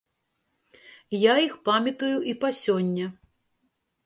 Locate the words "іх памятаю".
1.49-2.17